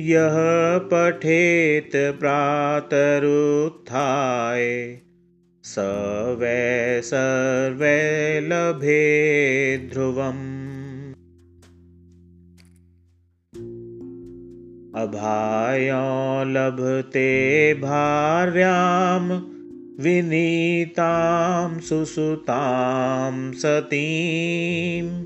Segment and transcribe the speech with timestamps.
[0.01, 0.37] यः
[0.77, 4.97] पठेत् प्रातरुत्थाय
[5.63, 5.75] स
[6.39, 10.70] वै सर्वै लभे ध्रुवम्
[14.95, 19.39] अभायां लभते भार्यां
[20.03, 25.25] विनीतां सुसुतां सतीं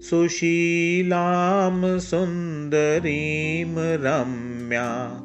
[0.00, 5.22] सुशीलां सुन्दरीं रम्या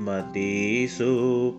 [0.00, 1.50] मतिसु